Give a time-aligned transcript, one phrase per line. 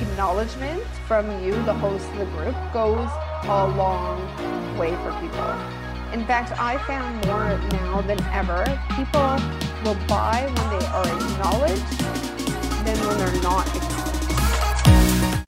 [0.00, 3.08] acknowledgement from you, the host of the group, goes
[3.44, 4.18] a long
[4.78, 5.52] way for people.
[6.12, 8.64] In fact, I found more now than ever,
[8.96, 9.36] people
[9.84, 11.98] will buy when they are acknowledged
[12.84, 13.92] than when they're not acknowledged.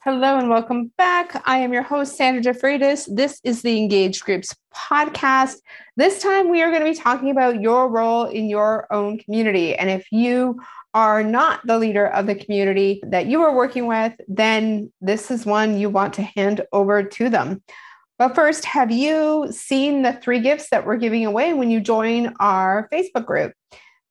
[0.03, 1.41] Hello and welcome back.
[1.47, 3.07] I am your host, Sandra DeFreitas.
[3.13, 5.55] This is the Engaged Groups podcast.
[5.95, 9.75] This time we are going to be talking about your role in your own community.
[9.75, 10.61] And if you
[10.95, 15.45] are not the leader of the community that you are working with, then this is
[15.45, 17.61] one you want to hand over to them.
[18.17, 22.33] But first, have you seen the three gifts that we're giving away when you join
[22.39, 23.51] our Facebook group?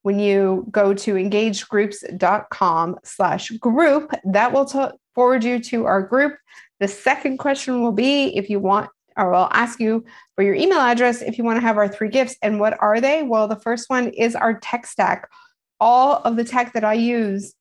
[0.02, 6.36] When you go to engagegroups.com slash group, that will t- forward you to our group.
[6.80, 10.04] The second question will be if you want, or I'll ask you
[10.36, 12.36] for your email address if you want to have our three gifts.
[12.42, 13.22] And what are they?
[13.22, 15.30] Well, the first one is our tech stack
[15.80, 17.54] all of the tech that I use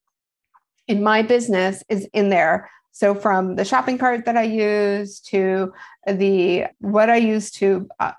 [0.87, 2.69] in my business is in there.
[2.91, 5.73] So from the shopping cart that I use to
[6.05, 8.11] the what I use to uh,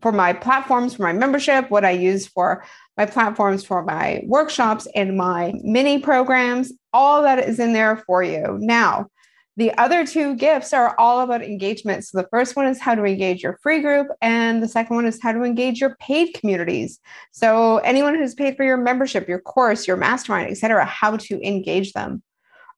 [0.00, 2.64] for my platforms for my membership, what I use for
[2.96, 8.22] my platforms for my workshops and my mini programs, all that is in there for
[8.22, 8.56] you.
[8.60, 9.08] Now,
[9.60, 12.02] the other two gifts are all about engagement.
[12.06, 15.04] So the first one is how to engage your free group, and the second one
[15.04, 16.98] is how to engage your paid communities.
[17.30, 21.92] So anyone who's paid for your membership, your course, your mastermind, etc., how to engage
[21.92, 22.22] them.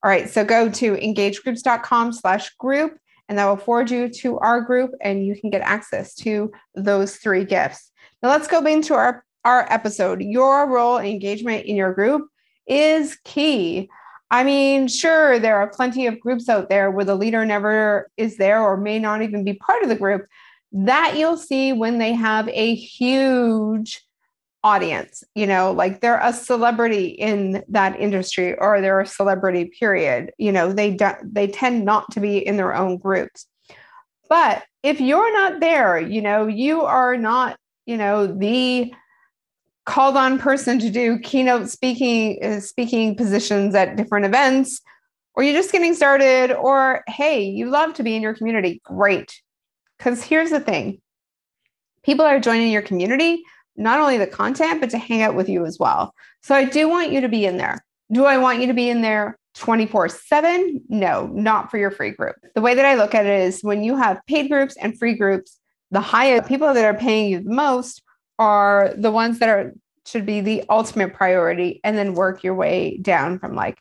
[0.03, 2.97] All right, so go to engagegroups.com slash group,
[3.29, 7.15] and that will forward you to our group, and you can get access to those
[7.15, 7.91] three gifts.
[8.21, 10.21] Now let's go into our, our episode.
[10.21, 12.27] Your role engagement in your group
[12.67, 13.89] is key.
[14.31, 18.37] I mean, sure, there are plenty of groups out there where the leader never is
[18.37, 20.25] there or may not even be part of the group.
[20.71, 24.03] That you'll see when they have a huge
[24.63, 30.31] audience, you know, like they're a celebrity in that industry or they're a celebrity period.
[30.37, 33.45] You know, they do, they tend not to be in their own groups.
[34.29, 38.93] But if you're not there, you know, you are not, you know, the
[39.85, 44.81] called on person to do keynote speaking uh, speaking positions at different events.
[45.35, 48.81] Or you're just getting started or hey you love to be in your community.
[48.85, 49.41] Great.
[49.97, 51.01] Because here's the thing.
[52.03, 53.43] People are joining your community
[53.75, 56.13] not only the content but to hang out with you as well.
[56.41, 57.83] So i do want you to be in there.
[58.11, 62.11] Do i want you to be in there 24 7 no not for your free
[62.11, 62.35] group.
[62.55, 65.15] The way that i look at it is when you have paid groups and free
[65.15, 65.59] groups
[65.91, 68.01] the highest people that are paying you the most
[68.39, 69.73] are the ones that are
[70.05, 73.79] should be the ultimate priority and then work your way down from like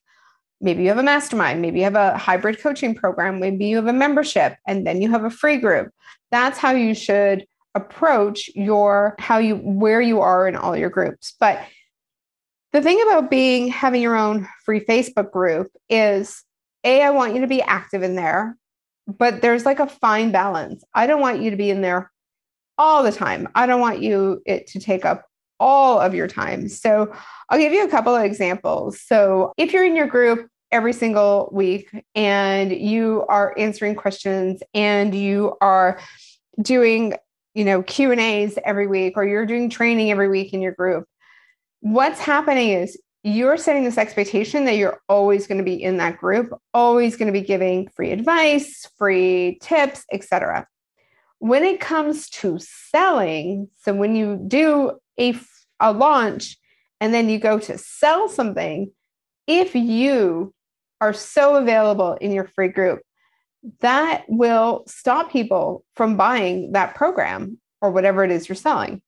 [0.60, 3.88] maybe you have a mastermind maybe you have a hybrid coaching program maybe you have
[3.88, 5.90] a membership and then you have a free group.
[6.30, 11.34] That's how you should approach your how you where you are in all your groups.
[11.40, 11.58] But
[12.72, 16.42] the thing about being having your own free facebook group is
[16.84, 18.56] a i want you to be active in there
[19.06, 20.84] but there's like a fine balance.
[20.94, 22.10] I don't want you to be in there
[22.82, 23.48] all the time.
[23.54, 25.24] I don't want you it to take up
[25.60, 26.68] all of your time.
[26.68, 27.14] So
[27.48, 29.00] I'll give you a couple of examples.
[29.00, 35.14] So if you're in your group every single week and you are answering questions and
[35.14, 36.00] you are
[36.60, 37.14] doing,
[37.54, 41.04] you know, Q&As every week or you're doing training every week in your group,
[41.82, 46.18] what's happening is you're setting this expectation that you're always going to be in that
[46.18, 50.66] group, always going to be giving free advice, free tips, etc
[51.42, 55.34] when it comes to selling, so when you do a,
[55.80, 56.56] a launch
[57.00, 58.92] and then you go to sell something,
[59.48, 60.54] if you
[61.00, 63.00] are so available in your free group,
[63.80, 69.02] that will stop people from buying that program or whatever it is you're selling.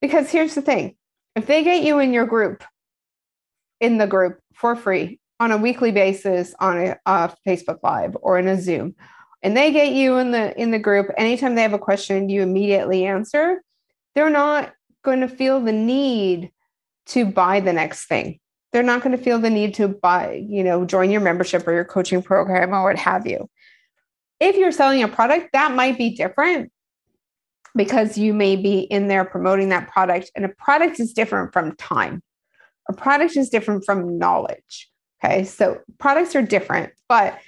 [0.00, 0.94] Because here's the thing
[1.34, 2.62] if they get you in your group,
[3.80, 8.38] in the group for free on a weekly basis on a, a Facebook Live or
[8.38, 8.94] in a Zoom
[9.42, 11.10] and they get you in the in the group.
[11.16, 13.62] Anytime they have a question you immediately answer.
[14.14, 14.72] They're not
[15.02, 16.52] going to feel the need
[17.06, 18.38] to buy the next thing.
[18.72, 21.72] They're not going to feel the need to buy you know join your membership or
[21.72, 23.48] your coaching program or what have you.
[24.40, 26.72] If you're selling a product that might be different
[27.74, 31.74] because you may be in there promoting that product and a product is different from
[31.76, 32.22] time.
[32.88, 34.90] A product is different from knowledge
[35.22, 35.44] okay?
[35.44, 37.38] So products are different but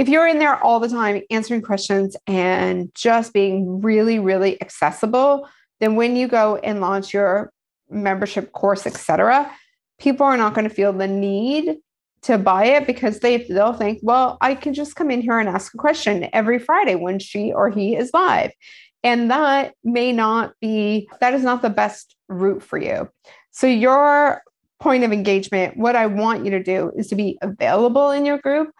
[0.00, 5.46] if you're in there all the time answering questions and just being really, really accessible,
[5.78, 7.52] then when you go and launch your
[7.90, 9.54] membership course, etc.,
[9.98, 11.76] people are not going to feel the need
[12.22, 15.50] to buy it because they they'll think, well, I can just come in here and
[15.50, 18.52] ask a question every Friday when she or he is live.
[19.04, 23.10] And that may not be that is not the best route for you.
[23.50, 24.40] So your
[24.80, 28.38] point of engagement, what I want you to do is to be available in your
[28.38, 28.70] group,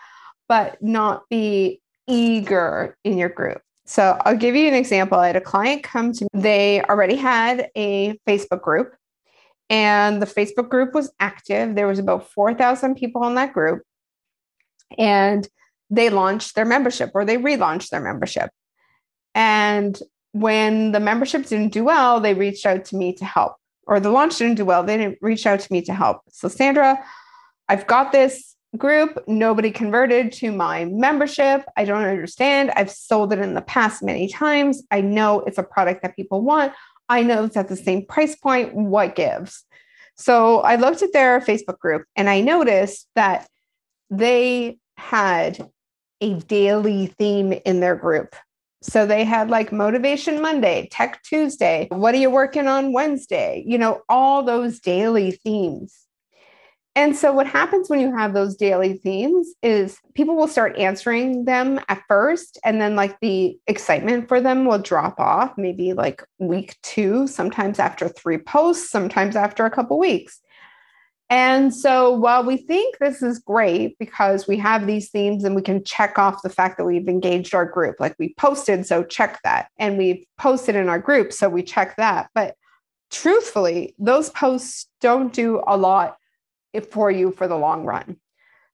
[0.50, 3.62] but not be eager in your group.
[3.86, 5.16] So I'll give you an example.
[5.16, 6.28] I had a client come to me.
[6.34, 8.92] They already had a Facebook group
[9.70, 11.76] and the Facebook group was active.
[11.76, 13.82] There was about 4,000 people in that group.
[14.98, 15.46] And
[15.88, 18.50] they launched their membership or they relaunched their membership.
[19.36, 19.96] And
[20.32, 23.54] when the membership didn't do well, they reached out to me to help.
[23.86, 26.22] Or the launch didn't do well, they didn't reach out to me to help.
[26.28, 26.98] So, Sandra,
[27.68, 29.22] I've got this group.
[29.26, 31.64] Nobody converted to my membership.
[31.76, 32.70] I don't understand.
[32.76, 34.82] I've sold it in the past many times.
[34.90, 36.72] I know it's a product that people want.
[37.08, 38.74] I know it's at the same price point.
[38.74, 39.64] What gives?
[40.14, 43.48] So I looked at their Facebook group and I noticed that
[44.10, 45.68] they had
[46.20, 48.36] a daily theme in their group.
[48.82, 53.62] So they had like Motivation Monday, Tech Tuesday, what are you working on Wednesday?
[53.66, 56.06] You know, all those daily themes.
[56.96, 61.44] And so, what happens when you have those daily themes is people will start answering
[61.44, 66.24] them at first, and then, like, the excitement for them will drop off maybe like
[66.38, 70.40] week two, sometimes after three posts, sometimes after a couple weeks.
[71.28, 75.62] And so, while we think this is great because we have these themes and we
[75.62, 79.38] can check off the fact that we've engaged our group, like we posted, so check
[79.44, 82.30] that, and we've posted in our group, so we check that.
[82.34, 82.56] But
[83.12, 86.16] truthfully, those posts don't do a lot
[86.90, 88.16] for you for the long run.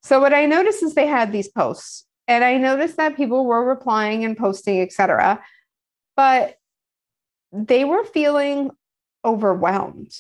[0.03, 3.65] So what I noticed is they had these posts and I noticed that people were
[3.65, 5.43] replying and posting, etc.
[6.17, 6.57] But
[7.53, 8.71] they were feeling
[9.25, 10.13] overwhelmed.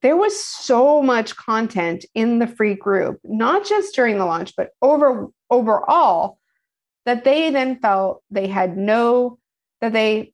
[0.00, 4.70] There was so much content in the free group, not just during the launch, but
[4.82, 6.38] over overall,
[7.04, 9.38] that they then felt they had no,
[9.80, 10.32] that they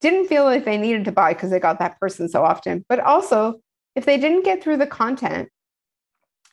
[0.00, 2.84] didn't feel like they needed to buy because they got that person so often.
[2.88, 3.60] But also,
[3.96, 5.48] if they didn't get through the content,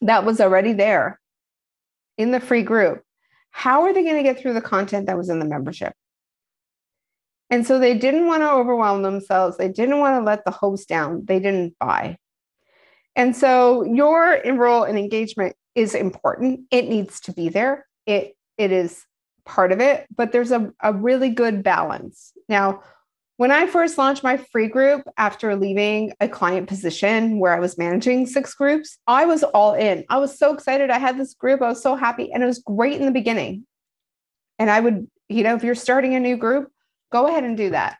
[0.07, 1.19] that was already there
[2.18, 3.02] in the free group,
[3.52, 5.94] how are they going to get through the content that was in the membership?
[7.50, 9.57] And so they didn't want to overwhelm themselves.
[9.57, 11.25] They didn't want to let the host down.
[11.25, 12.18] They didn't buy.
[13.16, 16.62] And so your enroll and engagement is important.
[16.72, 17.86] It needs to be there.
[18.06, 19.06] It it is
[19.46, 22.31] part of it, but there's a, a really good balance.
[22.50, 22.81] Now,
[23.37, 27.77] when I first launched my free group after leaving a client position where I was
[27.77, 30.05] managing six groups, I was all in.
[30.09, 30.89] I was so excited.
[30.89, 31.61] I had this group.
[31.61, 32.31] I was so happy.
[32.31, 33.65] And it was great in the beginning.
[34.57, 36.71] And I would, you know, if you're starting a new group,
[37.11, 37.97] go ahead and do that.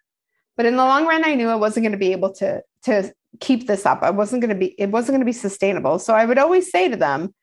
[0.55, 3.13] But in the long run, I knew I wasn't going to be able to, to
[3.41, 4.03] keep this up.
[4.03, 5.99] I wasn't going to be, it wasn't going to be sustainable.
[5.99, 7.35] So I would always say to them,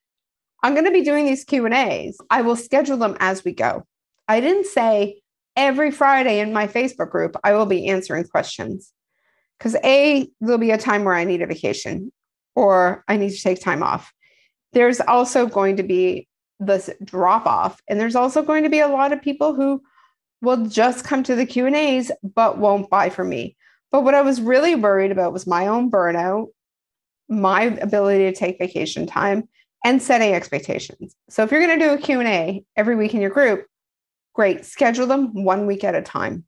[0.62, 2.16] I'm going to be doing these Q and A's.
[2.30, 3.84] I will schedule them as we go.
[4.28, 5.21] I didn't say,
[5.56, 8.92] every Friday in my Facebook group, I will be answering questions.
[9.58, 12.12] Because A, there'll be a time where I need a vacation
[12.56, 14.12] or I need to take time off.
[14.72, 16.26] There's also going to be
[16.58, 17.80] this drop off.
[17.88, 19.82] And there's also going to be a lot of people who
[20.40, 23.56] will just come to the Q and A's, but won't buy from me.
[23.90, 26.48] But what I was really worried about was my own burnout,
[27.28, 29.48] my ability to take vacation time
[29.84, 31.14] and setting expectations.
[31.28, 33.66] So if you're going to do a Q&A every week in your group,
[34.32, 36.44] great schedule them one week at a time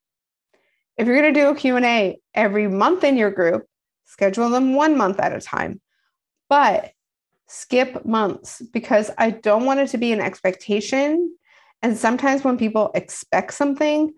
[0.97, 3.67] if you're going to do a q&a every month in your group
[4.05, 5.81] schedule them one month at a time
[6.49, 6.93] but
[7.47, 11.37] skip months because i don't want it to be an expectation
[11.83, 14.13] and sometimes when people expect something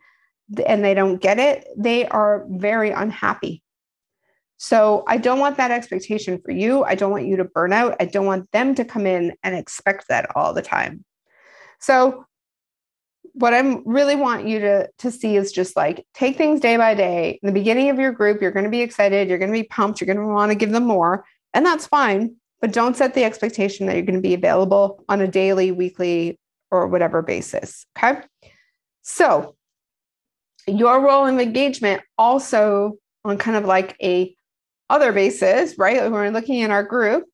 [0.66, 3.62] and they don't get it they are very unhappy
[4.58, 6.82] so I don't want that expectation for you.
[6.84, 7.96] I don't want you to burn out.
[8.00, 11.04] I don't want them to come in and expect that all the time.
[11.78, 12.24] So
[13.32, 16.94] what I really want you to, to see is just like take things day by
[16.94, 17.38] day.
[17.42, 19.64] In the beginning of your group, you're going to be excited, you're going to be
[19.64, 22.36] pumped, you're going to want to give them more, and that's fine.
[22.60, 26.38] But don't set the expectation that you're going to be available on a daily, weekly,
[26.70, 27.86] or whatever basis.
[27.98, 28.20] Okay.
[29.02, 29.56] So,
[30.66, 34.34] your role of engagement also on kind of like a
[34.88, 36.02] other basis, right?
[36.02, 37.24] When we're looking in our group,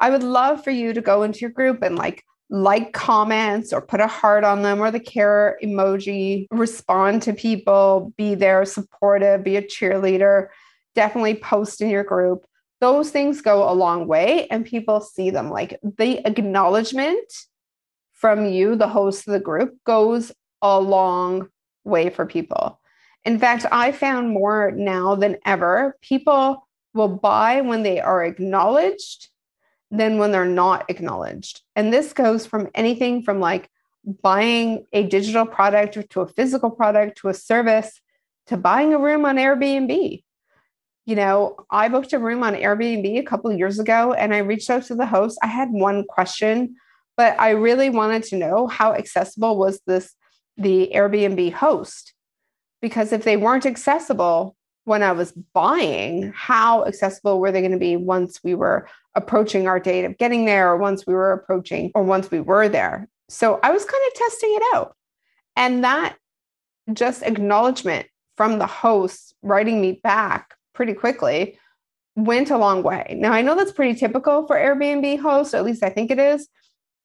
[0.00, 3.80] I would love for you to go into your group and like like comments or
[3.80, 9.42] put a heart on them or the care emoji, respond to people, be there, supportive,
[9.42, 10.48] be a cheerleader,
[10.94, 12.44] definitely post in your group.
[12.82, 15.48] Those things go a long way and people see them.
[15.48, 17.32] Like the acknowledgement
[18.12, 20.30] from you, the host of the group, goes
[20.60, 21.48] a long
[21.84, 22.78] way for people.
[23.24, 29.30] In fact, I found more now than ever, people will buy when they are acknowledged
[29.92, 31.60] than when they're not acknowledged.
[31.76, 33.68] And this goes from anything from like
[34.22, 38.00] buying a digital product to a physical product to a service
[38.46, 40.24] to buying a room on Airbnb.
[41.04, 44.70] You know, I booked a room on Airbnb a couple years ago and I reached
[44.70, 45.38] out to the host.
[45.42, 46.76] I had one question,
[47.16, 50.14] but I really wanted to know how accessible was this
[50.56, 52.14] the Airbnb host
[52.80, 57.78] because if they weren't accessible when I was buying, how accessible were they going to
[57.78, 61.92] be once we were approaching our date of getting there or once we were approaching
[61.94, 63.08] or once we were there?
[63.28, 64.96] So I was kind of testing it out.
[65.56, 66.16] And that
[66.92, 71.58] just acknowledgement from the host writing me back pretty quickly
[72.16, 73.16] went a long way.
[73.18, 76.48] Now, I know that's pretty typical for Airbnb hosts, at least I think it is,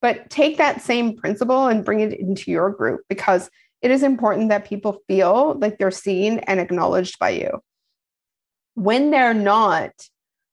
[0.02, 4.48] but take that same principle and bring it into your group because it is important
[4.48, 7.62] that people feel like they're seen and acknowledged by you.
[8.78, 9.90] When they're not,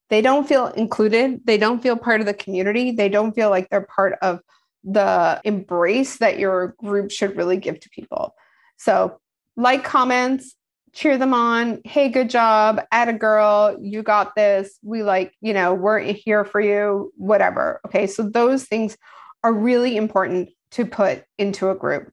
[0.09, 3.69] they don't feel included, they don't feel part of the community, they don't feel like
[3.69, 4.39] they're part of
[4.83, 8.33] the embrace that your group should really give to people.
[8.77, 9.19] So,
[9.55, 10.55] like comments,
[10.91, 11.81] cheer them on.
[11.85, 12.81] Hey, good job.
[12.91, 13.77] Add a girl.
[13.79, 14.79] You got this.
[14.81, 17.79] We like, you know, we're here for you, whatever.
[17.85, 18.07] Okay.
[18.07, 18.97] So, those things
[19.43, 22.11] are really important to put into a group.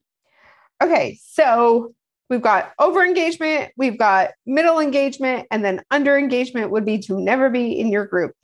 [0.79, 1.17] Okay.
[1.23, 1.95] So,
[2.33, 7.19] we've got over engagement, we've got middle engagement, and then under engagement would be to
[7.19, 8.35] never be in your group.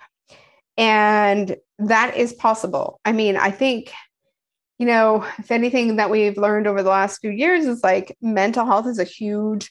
[0.78, 3.02] And that is possible.
[3.04, 3.92] I mean, I think
[4.78, 8.66] you know, if anything that we've learned over the last few years is like mental
[8.66, 9.70] health is a huge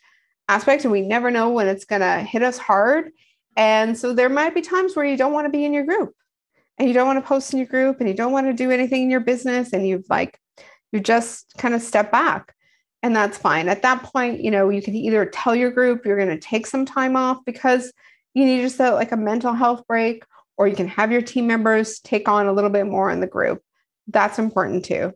[0.49, 3.11] aspect and we never know when it's going to hit us hard.
[3.57, 6.13] And so there might be times where you don't want to be in your group
[6.77, 8.71] and you don't want to post in your group and you don't want to do
[8.71, 10.39] anything in your business and you've like,
[10.93, 12.55] you just kind of step back
[13.03, 13.69] and that's fine.
[13.69, 16.67] At that point, you know, you can either tell your group you're going to take
[16.67, 17.93] some time off because
[18.35, 20.25] you need just a, like a mental health break,
[20.57, 23.27] or you can have your team members take on a little bit more in the
[23.27, 23.63] group
[24.09, 25.13] that's important too.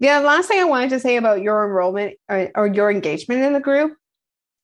[0.00, 3.42] The last thing I wanted to say about your enrollment or, uh, or your engagement
[3.42, 3.96] in the group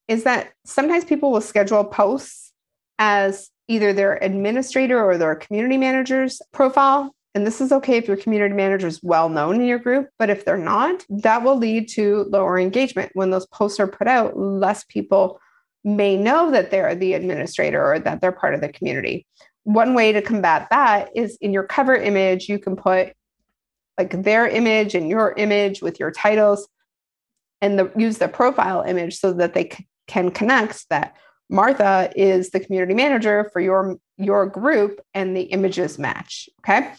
[0.08, 2.52] is that sometimes people will schedule posts
[2.98, 7.14] as either their administrator or their community manager's profile.
[7.34, 10.30] And this is okay if your community manager is well known in your group, but
[10.30, 13.12] if they're not, that will lead to lower engagement.
[13.14, 15.38] When those posts are put out, less people
[15.84, 19.26] may know that they're the administrator or that they're part of the community.
[19.64, 23.12] One way to combat that is in your cover image, you can put
[23.98, 26.68] like their image and your image with your titles
[27.60, 31.16] and the, use the profile image so that they c- can connect that
[31.50, 36.92] Martha is the community manager for your your group and the images match okay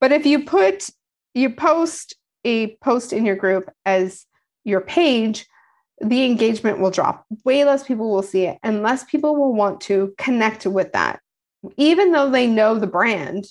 [0.00, 0.88] but if you put
[1.34, 4.26] you post a post in your group as
[4.64, 5.46] your page
[6.00, 9.80] the engagement will drop way less people will see it and less people will want
[9.80, 11.20] to connect with that
[11.76, 13.46] even though they know the brand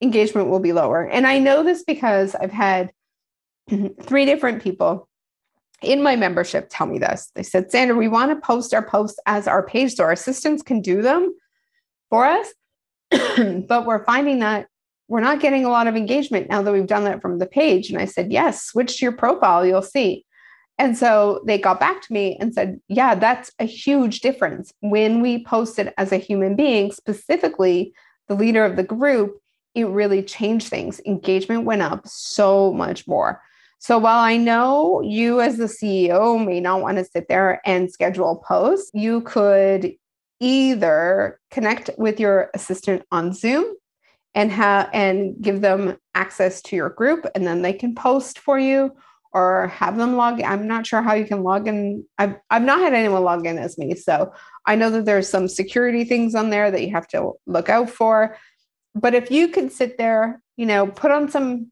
[0.00, 1.02] engagement will be lower.
[1.02, 2.92] And I know this because I've had
[4.02, 5.08] three different people
[5.82, 7.30] in my membership tell me this.
[7.34, 10.62] They said, Sandra, we want to post our posts as our page so our assistants
[10.62, 11.34] can do them
[12.10, 12.48] for us.
[13.68, 14.68] but we're finding that
[15.08, 17.88] we're not getting a lot of engagement now that we've done that from the page.
[17.90, 20.24] And I said, yes, switch to your profile, you'll see.
[20.76, 24.72] And so they got back to me and said, yeah, that's a huge difference.
[24.80, 27.94] When we posted as a human being, specifically
[28.28, 29.38] the leader of the group,
[29.74, 31.00] it really changed things.
[31.04, 33.42] Engagement went up so much more.
[33.80, 37.90] So while I know you as the CEO may not want to sit there and
[37.90, 39.94] schedule posts, you could
[40.40, 43.74] either connect with your assistant on Zoom
[44.34, 48.58] and have and give them access to your group and then they can post for
[48.58, 48.94] you
[49.32, 50.46] or have them log in.
[50.46, 52.04] I'm not sure how you can log in.
[52.18, 53.94] I've, I've not had anyone log in as me.
[53.94, 54.32] So
[54.64, 57.90] I know that there's some security things on there that you have to look out
[57.90, 58.36] for
[59.00, 61.70] but if you could sit there, you know, put on some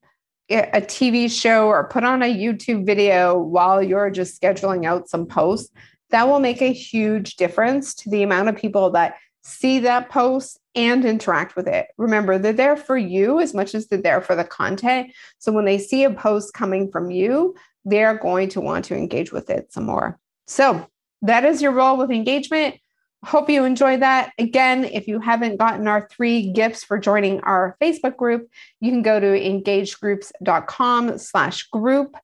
[0.49, 5.08] eh, a TV show or put on a YouTube video while you're just scheduling out
[5.08, 5.73] some posts,
[6.10, 10.58] that will make a huge difference to the amount of people that see that post
[10.75, 11.86] and interact with it.
[11.96, 15.12] Remember, they're there for you as much as they're there for the content.
[15.38, 19.32] So when they see a post coming from you, they're going to want to engage
[19.32, 20.18] with it some more.
[20.46, 20.86] So
[21.22, 22.76] that is your role with engagement.
[23.25, 24.32] Hope you enjoyed that.
[24.38, 28.48] Again, if you haven't gotten our three gifts for joining our Facebook group,
[28.80, 32.16] you can go to engagegroups.com slash group.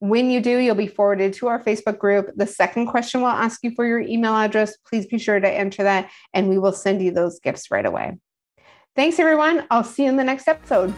[0.00, 2.30] When you do, you'll be forwarded to our Facebook group.
[2.36, 4.76] The second question will ask you for your email address.
[4.88, 8.18] Please be sure to enter that, and we will send you those gifts right away.
[8.94, 9.66] Thanks, everyone.
[9.70, 10.94] I'll see you in the next episode.